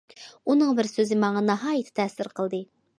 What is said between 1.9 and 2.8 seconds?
تەسىر قىلدى.